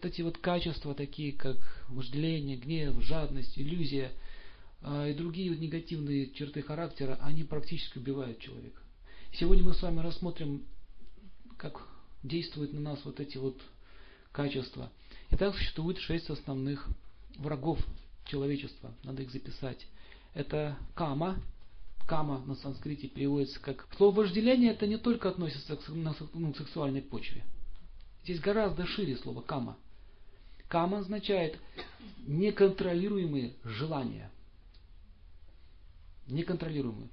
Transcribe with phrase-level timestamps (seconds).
[0.00, 1.58] Вот эти вот качества, такие как
[1.90, 4.12] вожделение, гнев, жадность, иллюзия
[4.80, 8.80] а, и другие негативные черты характера, они практически убивают человека.
[9.34, 10.64] Сегодня мы с вами рассмотрим,
[11.58, 11.86] как
[12.22, 13.60] действуют на нас вот эти вот
[14.32, 14.90] качества.
[15.32, 16.88] Итак, существует шесть основных
[17.36, 17.78] врагов
[18.24, 18.94] человечества.
[19.04, 19.86] Надо их записать.
[20.32, 21.36] Это кама.
[22.08, 23.86] Кама на санскрите переводится как...
[23.98, 27.44] Слово вожделение это не только относится ну, к сексуальной почве.
[28.24, 29.76] Здесь гораздо шире слово кама.
[30.70, 31.58] Кама означает
[32.28, 34.30] неконтролируемые желания.
[36.28, 37.08] Неконтролируемые.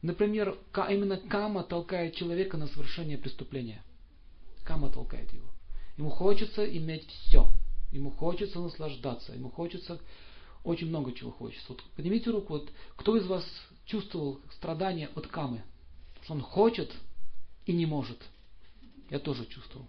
[0.00, 0.56] Например,
[0.88, 3.84] именно кама толкает человека на совершение преступления.
[4.64, 5.46] Кама толкает его.
[5.98, 7.52] Ему хочется иметь все.
[7.92, 9.34] Ему хочется наслаждаться.
[9.34, 10.00] Ему хочется
[10.64, 11.66] очень много чего хочется.
[11.68, 13.44] Вот поднимите руку, вот кто из вас
[13.84, 15.62] чувствовал страдания от камы?
[16.30, 16.90] Он хочет
[17.66, 18.22] и не может.
[19.10, 19.86] Я тоже чувствовал.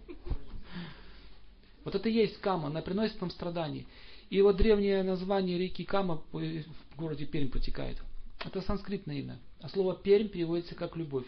[1.84, 3.86] Вот это и есть Кама, она приносит нам страдания.
[4.30, 7.98] И вот древнее название реки Кама в городе Пермь протекает.
[8.44, 9.38] Это санскритное имя.
[9.60, 11.26] А слово Пермь переводится как любовь.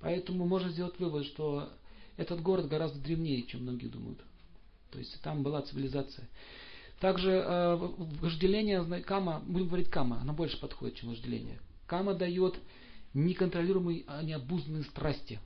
[0.00, 1.70] Поэтому можно сделать вывод, что
[2.16, 4.20] этот город гораздо древнее, чем многие думают.
[4.90, 6.28] То есть там была цивилизация.
[7.00, 11.58] Также э, вожделение, кама, будем говорить кама, она больше подходит, чем вожделение.
[11.86, 12.54] Кама дает
[13.12, 15.38] неконтролируемые, а необузданные страсти.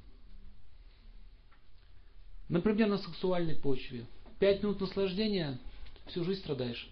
[2.51, 4.07] Например, на сексуальной почве.
[4.41, 5.59] Пять минут наслаждения,
[6.07, 6.91] всю жизнь страдаешь.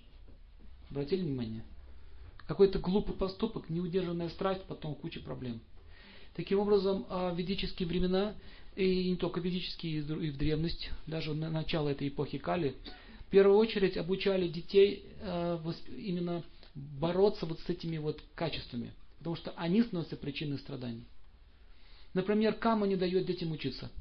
[0.89, 1.65] Обратили внимание?
[2.47, 5.61] Какой-то глупый поступок, неудержанная страсть, потом куча проблем.
[6.37, 8.35] Таким образом, а, ведические времена,
[8.77, 12.77] и не только ведические, и в древность, даже на начало этой эпохи Кали,
[13.27, 16.45] в первую очередь обучали детей а, именно
[16.77, 18.93] бороться вот с этими вот качествами.
[19.19, 21.05] Потому что они становятся причиной страданий.
[22.15, 23.91] Например, Кама не дает детям учиться–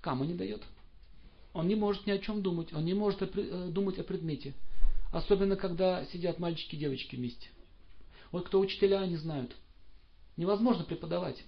[0.00, 0.62] Кама не дает.
[1.52, 4.54] Он не может ни о чем думать, он не может э, думать о предмете.
[5.12, 7.48] Особенно, когда сидят мальчики и девочки вместе.
[8.30, 9.56] Вот кто учителя, они знают.
[10.36, 11.42] Невозможно преподавать.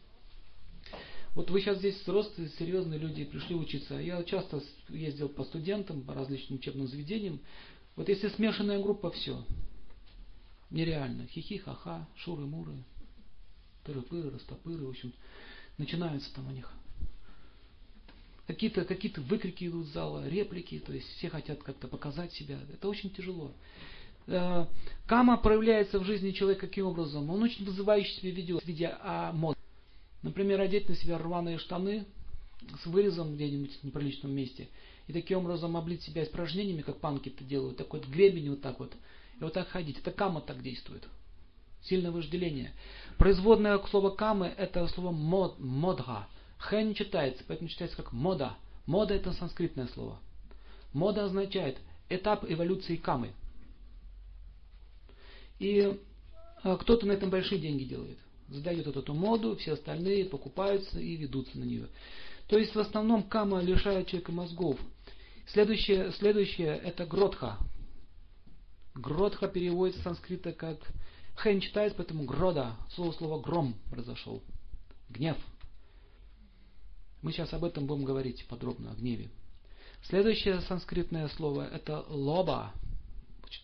[1.34, 3.94] Вот вы сейчас здесь взрослые, серьезные люди пришли учиться.
[3.94, 7.38] Я часто ездил по студентам, по различным учебным заведениям.
[7.94, 9.44] Вот если смешанная группа, все.
[10.70, 11.26] Нереально.
[11.26, 12.82] Хихи, ха-ха, шуры-муры,
[13.84, 15.12] тыры-пыры, растопыры, в общем.
[15.78, 16.72] Начинаются там у них
[18.52, 22.58] какие-то какие выкрики идут из зала, реплики, то есть все хотят как-то показать себя.
[22.72, 23.52] Это очень тяжело.
[24.26, 24.66] Э,
[25.06, 27.30] кама проявляется в жизни человека каким образом?
[27.30, 29.56] Он очень вызывающе себя ведет в виде а, мод.
[30.22, 32.04] Например, одеть на себя рваные штаны
[32.82, 34.68] с вырезом где-нибудь в неприличном месте.
[35.06, 37.76] И таким образом облить себя испражнениями, как панки это делают.
[37.76, 38.92] Такой вот гребень вот так вот.
[39.38, 39.98] И вот так ходить.
[39.98, 41.06] Это кама так действует.
[41.82, 42.72] Сильное вожделение.
[43.16, 46.26] Производное слово камы это слово мод, модга.
[46.60, 48.54] Х не читается, поэтому читается как мода.
[48.84, 50.18] Мода это санскритное слово.
[50.92, 51.78] Мода означает
[52.10, 53.32] этап эволюции камы.
[55.58, 55.98] И
[56.62, 58.18] а, кто-то на этом большие деньги делает.
[58.48, 61.88] Задает вот эту моду, все остальные покупаются и ведутся на нее.
[62.46, 64.78] То есть в основном кама лишает человека мозгов.
[65.46, 67.56] Следующее, следующее это гротха.
[68.94, 70.78] Гротха переводится с санскрита как
[71.36, 74.42] Хэн читается, поэтому грода, слово слово гром произошел.
[75.08, 75.38] Гнев.
[77.22, 79.30] Мы сейчас об этом будем говорить подробно, о гневе.
[80.04, 82.72] Следующее санскритное слово это лоба.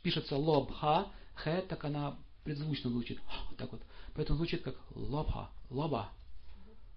[0.03, 3.19] Пишется лобха, х, так она предзвучно звучит.
[3.49, 3.81] Вот так вот.
[4.15, 6.11] Поэтому звучит как лобха, лоба.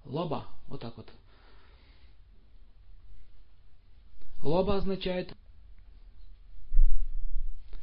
[0.06, 1.10] Лоба, вот так вот.
[4.42, 5.34] Лоба означает,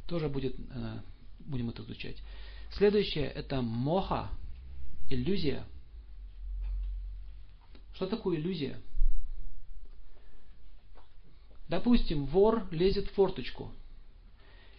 [0.07, 1.01] тоже будет, э,
[1.39, 2.17] будем это изучать.
[2.71, 4.29] Следующее это моха,
[5.09, 5.65] иллюзия–
[7.97, 8.79] что такое иллюзия?
[11.67, 13.71] Допустим, вор лезет в форточку.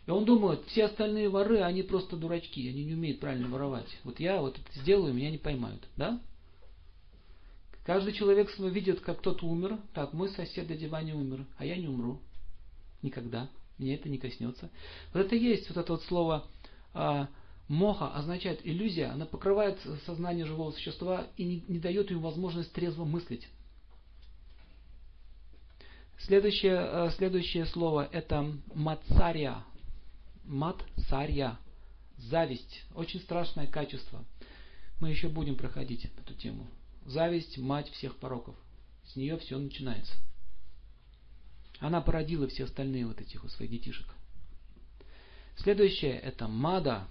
[0.07, 3.89] И он думает, все остальные воры, они просто дурачки, они не умеют правильно воровать.
[4.05, 5.83] Вот я вот это сделаю, меня не поймают.
[5.97, 6.23] Да?
[7.85, 9.79] Каждый человек видит, как кто-то умер.
[9.95, 12.21] Так, мой сосед на диване умер, а я не умру.
[13.03, 13.51] Никогда.
[13.79, 14.71] Меня это не коснется.
[15.13, 16.47] Вот это есть вот это вот слово
[16.95, 17.29] а,
[17.69, 23.05] Моха означает иллюзия, она покрывает сознание живого существа и не, не дает ему возможность трезво
[23.05, 23.47] мыслить.
[26.19, 29.65] Следующее, э, следующее слово это мацария.
[30.45, 31.59] Мацария.
[32.17, 32.85] Зависть.
[32.95, 34.25] Очень страшное качество.
[34.99, 36.67] Мы еще будем проходить эту тему.
[37.05, 38.57] Зависть– мать всех пороков.
[39.07, 40.15] С нее все начинается.
[41.81, 44.07] Она породила все остальные вот этих вот своих детишек.
[45.57, 47.07] Следующее это мада,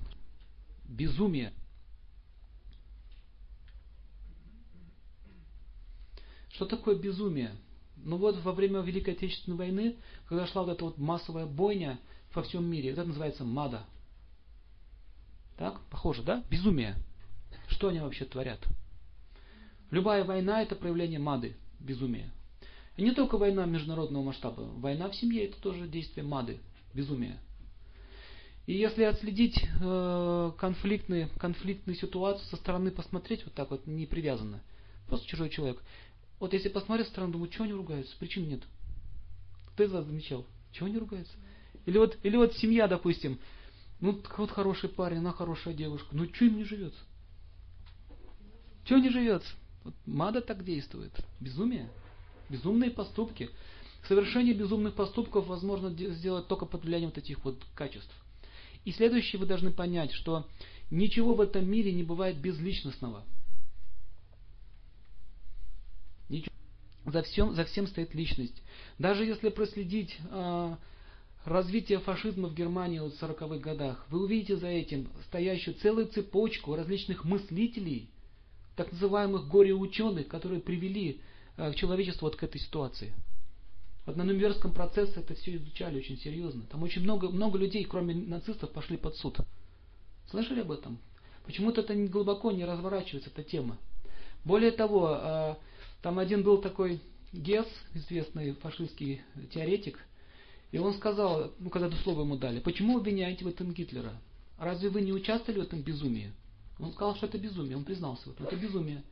[0.88, 1.54] безумие.
[6.50, 7.52] Что такое безумие?
[7.98, 9.96] Но вот во время Великой Отечественной войны,
[10.28, 12.00] когда шла вот эта вот массовая бойня
[12.34, 13.84] во всем мире, это называется мада.
[15.58, 16.44] Так, похоже, да?
[16.50, 16.96] Безумие.
[17.68, 18.60] Что они вообще творят?
[19.92, 22.32] Любая война это проявление мады, безумия.
[22.96, 24.62] И не только война международного масштаба.
[24.62, 26.60] Война в семье это тоже действие мады,
[26.94, 27.40] безумия.
[28.68, 34.62] И если отследить э, конфликтные, конфликтные ситуации со стороны, посмотреть вот так вот, не привязанно,
[35.08, 35.82] просто чужой человек.
[36.42, 38.62] Вот если посмотреть со стороны, думаю, чего они ругаются, причин нет.
[39.72, 40.46] Кто из вас замечал?
[40.74, 41.32] Чего они ругаются?
[41.86, 43.40] Или вот, или вот семья, допустим,
[44.02, 47.00] ну вот хороший парень, она хорошая девушка, ну что им не живется?
[48.84, 49.50] Чего не живется?
[49.86, 51.14] Вот Мада так действует.
[51.40, 51.90] Безумие.
[52.50, 53.50] Безумные поступки.
[54.10, 58.14] Совершение безумных поступков возможно сделать только под влиянием вот этих вот качеств.
[58.88, 60.48] И следующее вы должны понять, что
[60.90, 63.26] ничего в этом мире не бывает безличностного.
[66.30, 66.56] Ничего.
[67.04, 68.64] За всем, за всем стоит личность.
[68.98, 70.76] Даже если проследить э,
[71.44, 77.26] развитие фашизма в Германии в 40-х годах, вы увидите за этим стоящую целую цепочку различных
[77.26, 78.10] мыслителей,
[78.78, 81.20] так называемых горе-ученых, которые привели
[81.58, 83.14] э, человечество вот к этой ситуации.
[84.08, 86.64] Вот на Нюрнбергском процессе это все изучали очень серьезно.
[86.72, 89.38] Там очень много, много людей, кроме нацистов, пошли под суд.
[90.30, 90.98] Слышали об этом?
[91.46, 93.78] Почему-то это глубоко не разворачивается, эта тема.
[94.46, 95.58] Более того, а,
[96.02, 97.02] там один был такой
[97.34, 99.22] Гесс, известный фашистский
[99.54, 100.00] теоретик,
[100.72, 104.14] и он сказал, ну когда это слово ему дали, почему обвиняете в этом Гитлера?
[104.58, 106.32] Разве вы не участвовали в этом безумии?
[106.80, 109.04] Он сказал, что это безумие, он признался в этом, это безумие.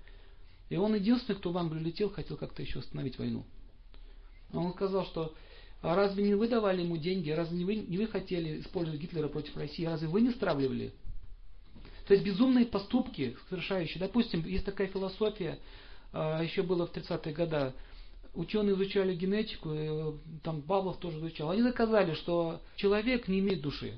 [0.69, 3.44] И он единственный, кто в Англию летел, хотел как-то еще остановить войну.
[4.53, 5.33] Он сказал, что
[5.81, 9.27] а разве не вы давали ему деньги, разве не вы, не вы хотели использовать Гитлера
[9.27, 10.94] против России, разве вы не стравливали?
[12.07, 14.00] То есть безумные поступки совершающие.
[14.00, 15.59] Допустим, есть такая философия,
[16.12, 17.74] а, еще было в 30-е годы,
[18.33, 21.51] ученые изучали генетику, и, там Павлов тоже изучал.
[21.51, 23.97] Они доказали, что человек не имеет души.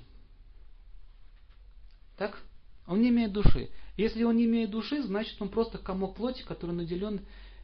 [2.18, 2.42] Так?
[2.86, 3.70] Он не имеет души.
[3.96, 7.22] Если он не имеет души, значит он просто комок плоти, который наделен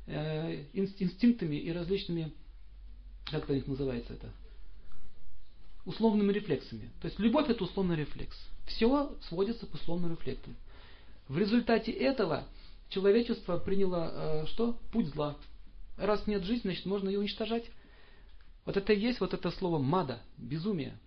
[0.07, 2.33] э, инстинктами и различными
[3.25, 4.31] как у них называется это?
[5.85, 6.91] Условными рефлексами.
[7.01, 8.37] То есть любовь это условный рефлекс.
[8.65, 10.55] Все сводится к условным рефлексам.
[11.27, 12.47] В результате этого
[12.89, 14.77] человечество приняло э, что?
[14.91, 15.37] Путь зла.
[15.97, 17.65] Раз нет жизни, значит можно ее уничтожать.
[18.65, 20.97] Вот это и есть вот это слово мада, безумие.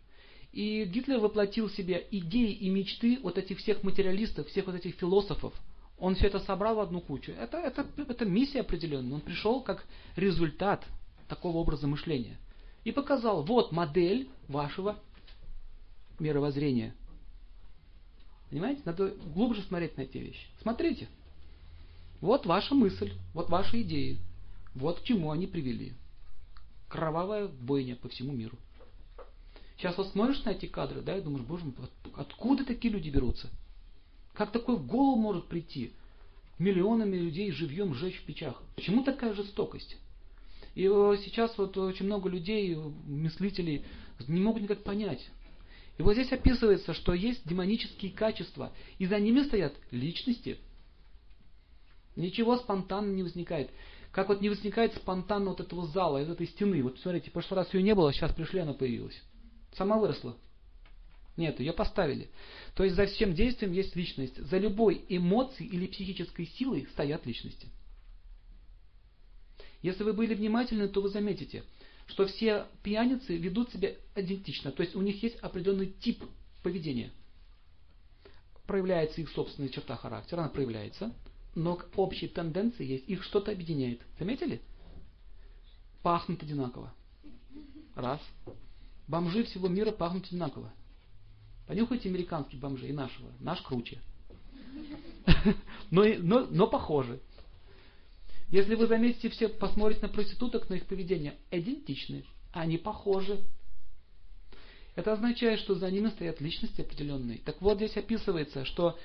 [0.53, 4.95] И Гитлер воплотил в себе идеи и мечты вот этих всех материалистов, всех вот этих
[4.95, 5.55] философов.
[5.99, 7.33] Он все это собрал в одну кучу.
[7.33, 9.15] Это, это, это миссия определенная.
[9.15, 9.85] Он пришел как
[10.15, 10.85] результат
[11.28, 12.38] такого образа мышления.
[12.84, 14.96] И показал, вот модель вашего
[16.19, 16.94] мировоззрения.
[18.50, 18.82] Понимаете?
[18.84, 20.46] Надо глубже смотреть на эти вещи.
[20.62, 21.08] Смотрите.
[22.20, 24.19] Вот ваша мысль, вот ваши идеи.
[24.75, 25.94] Вот к чему они привели.
[26.88, 28.56] Кровавая бойня по всему миру.
[29.76, 31.75] Сейчас вот смотришь на эти кадры, да, и думаешь, боже мой,
[32.14, 33.50] откуда такие люди берутся?
[34.32, 35.93] Как такое в голову может прийти?
[36.58, 38.62] Миллионами людей живьем сжечь в печах.
[38.75, 39.96] Почему такая жестокость?
[40.76, 40.82] И
[41.25, 43.87] сейчас вот очень много людей, мыслителей,
[44.28, 45.26] не могут никак понять.
[45.96, 50.58] И вот здесь описывается, что есть демонические качества, и за ними стоят личности.
[52.14, 53.70] Ничего спонтанно не возникает.
[54.12, 56.82] Как вот не возникает спонтанно вот этого зала, из этой стены.
[56.82, 59.19] Вот смотрите, в прошлый раз ее не было, сейчас пришли, она появилась.
[59.73, 60.37] Сама выросла.
[61.38, 62.28] Нет, ее поставили.
[62.75, 64.37] То есть за всем действием есть личность.
[64.45, 67.68] За любой эмоцией или психической силой стоят личности.
[69.87, 71.62] Если вы были внимательны, то вы заметите,
[72.09, 74.73] что все пьяницы ведут себя идентично.
[74.73, 76.25] То есть у них есть определенный тип
[76.64, 77.12] поведения.
[78.66, 81.14] Проявляется их собственная черта характера, она проявляется,
[81.55, 84.00] но общие тенденции есть, их что-то объединяет.
[84.19, 84.61] Заметили?
[86.02, 86.93] Пахнут одинаково.
[87.95, 88.21] Раз.
[89.07, 90.73] Бомжи всего мира пахнут одинаково.
[91.69, 93.31] Понюхайте американских бомжей и нашего.
[93.38, 94.00] Наш круче.
[95.93, 97.21] Но, но, но похожи.
[98.50, 103.43] Если вы заметите все, посмотрите на проституток, на их поведение, идентичны, они похожи.
[104.95, 107.38] Это означает, что за ними стоят личности определенные.
[107.38, 108.99] Так вот, здесь описывается, что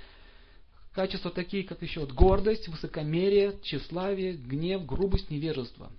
[0.94, 5.92] качества такие, как еще вот гордость, высокомерие, тщеславие, гнев, грубость, невежество.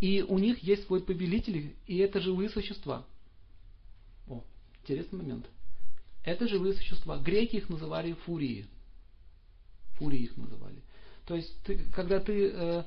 [0.00, 3.04] И у них есть свой повелитель, и это живые существа.
[4.28, 4.44] О,
[4.82, 5.46] интересный момент.
[6.24, 7.18] Это живые существа.
[7.18, 8.66] Греки их называли фурии.
[9.98, 10.82] Фурии их называли.
[11.26, 12.84] То есть, ты, когда ты э,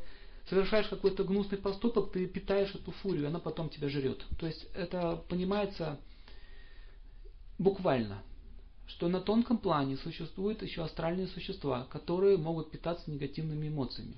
[0.50, 4.24] совершаешь какой-то гнусный поступок, ты питаешь эту фурию, она потом тебя жрет.
[4.40, 6.00] То есть, это понимается
[7.58, 8.22] буквально,
[8.88, 14.16] что на тонком плане существуют еще астральные существа, которые могут питаться негативными эмоциями.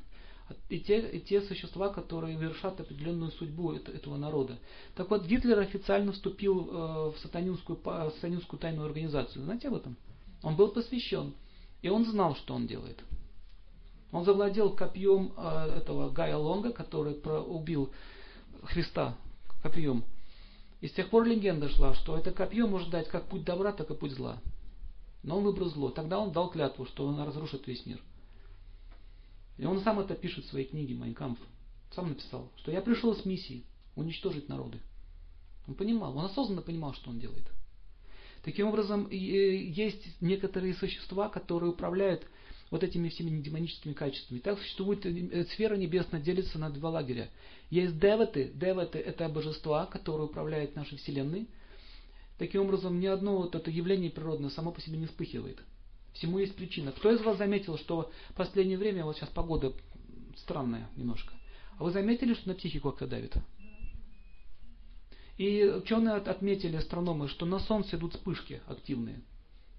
[0.67, 4.57] и те, и те существа, которые вершат определенную судьбу этого народа.
[4.95, 7.79] Так вот, Гитлер официально вступил э, в сатанинскую,
[8.15, 9.43] сатанинскую тайную организацию.
[9.45, 9.95] Знаете об этом?
[10.41, 11.33] Он был посвящен.
[11.81, 12.99] И он знал, что он делает.
[14.11, 17.91] Он завладел копьем э, этого Гая Лонга, который убил
[18.63, 19.15] Христа
[19.61, 20.03] копьем.
[20.81, 23.89] И с тех пор легенда шла, что это копье может дать как путь добра, так
[23.91, 24.41] и путь зла.
[25.23, 25.89] Но он выбрал зло.
[25.89, 28.01] Тогда он дал клятву, что он разрушит весь мир.
[29.57, 31.37] И он сам это пишет в своей книге «Майнкамф».
[31.91, 34.79] Сам написал, что я пришел с миссией уничтожить народы.
[35.67, 37.45] Он понимал, он осознанно понимал, что он делает.
[38.43, 42.25] Таким образом, э, есть некоторые существа, которые управляют
[42.69, 44.39] вот этими всеми демоническими качествами.
[44.39, 47.29] Так существует э, сфера небесная, делится на два лагеря.
[47.69, 48.51] Есть деваты.
[48.53, 51.47] Деваты это божества, которые управляют нашей Вселенной.
[52.37, 55.59] Таким образом, ни одно вот это явление природное само по себе не вспыхивает.
[56.13, 56.91] Всему есть причина.
[56.91, 59.73] Кто из вас заметил, что в последнее время, вот сейчас погода
[60.37, 61.33] странная немножко,
[61.77, 63.35] а вы заметили, что на психику как-то давит?
[65.37, 69.21] И ученые отметили, астрономы, что на Солнце идут вспышки активные.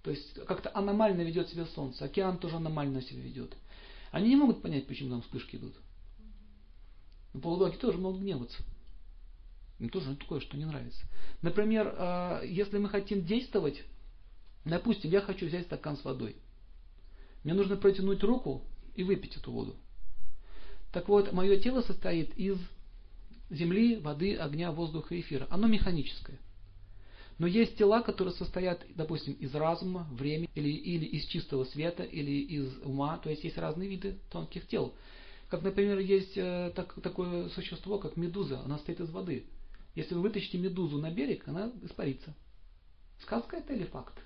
[0.02, 2.04] То есть как-то аномально ведет себя Солнце.
[2.04, 3.56] Океан тоже аномально себя ведет.
[4.10, 5.74] Они не могут понять, почему там вспышки идут.
[7.32, 8.62] Но полубоги тоже могут гневаться.
[9.78, 11.02] Им тоже такое, что не нравится.
[11.42, 13.82] Например, а, если мы хотим действовать,
[14.64, 16.36] допустим, я хочу взять стакан с водой.
[17.44, 18.62] Мне нужно протянуть руку
[18.94, 19.76] и выпить эту воду.
[20.92, 22.58] Так вот, мое тело состоит из
[23.48, 25.46] земли, воды, огня, воздуха и эфира.
[25.50, 26.38] Оно механическое.
[27.40, 32.32] Но есть тела, которые состоят, допустим, из разума, времени, или, или из чистого света, или
[32.32, 33.16] из ума.
[33.16, 34.94] То есть есть разные виды тонких тел.
[35.48, 38.60] Как, например, есть э, так, такое существо, как медуза.
[38.60, 39.46] Она состоит из воды.
[39.94, 42.34] Если вы вытащите медузу на берег, она испарится.
[43.22, 44.18] Сказка это или факт?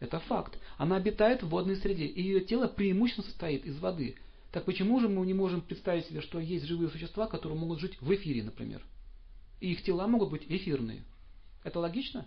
[0.00, 0.58] Это факт.
[0.78, 2.06] Она обитает в водной среде.
[2.06, 4.16] И ее тело преимущественно состоит из воды.
[4.52, 8.00] Так почему же мы не можем представить себе, что есть живые существа, которые могут жить
[8.00, 8.82] в эфире, например?
[9.60, 11.04] И их тела могут быть эфирные.
[11.62, 12.26] Это логично?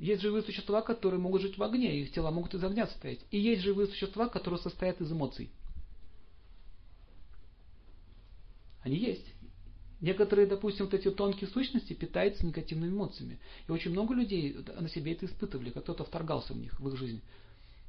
[0.00, 3.20] Есть живые существа, которые могут жить в огне, их тела могут из огня состоять.
[3.30, 5.50] И есть живые существа, которые состоят из эмоций.
[8.80, 9.26] Они есть.
[10.00, 13.38] Некоторые, допустим, вот эти тонкие сущности питаются негативными эмоциями.
[13.68, 16.96] И очень много людей на себе это испытывали, как кто-то вторгался в них, в их
[16.96, 17.20] жизнь.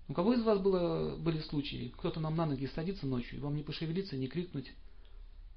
[0.10, 3.56] У кого из вас было, были случаи, кто-то нам на ноги садится ночью, и вам
[3.56, 4.74] не пошевелиться, не крикнуть,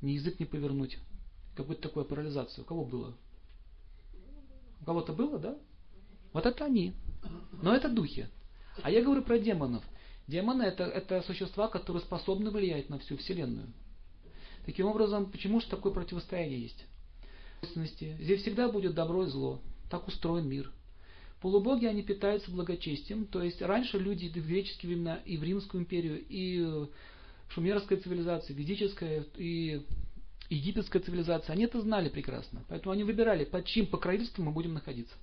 [0.03, 0.99] ни язык не повернуть,
[1.57, 2.63] какую-то такую парализацию.
[2.63, 3.13] У кого было?
[4.81, 5.59] У кого-то было, да?
[6.35, 6.93] Вот это они.
[7.63, 8.29] Но это духи.
[8.83, 9.83] А я говорю про демонов.
[10.27, 13.69] Демоны это, это существа, которые способны влиять на всю Вселенную.
[14.67, 16.85] Таким образом, почему же такое противостояние есть?
[17.63, 19.61] Здесь всегда будет добро и зло.
[19.91, 20.71] Так устроен мир.
[21.41, 23.27] Полубоги, они питаются благочестием.
[23.27, 26.89] То есть раньше люди в греческие времена и в Римскую империю, и
[27.51, 29.87] шумерская цивилизация, ведическая и
[30.51, 32.65] египетская цивилизация, они это знали прекрасно.
[32.69, 35.15] Поэтому они выбирали, под чьим покровительством мы будем находиться.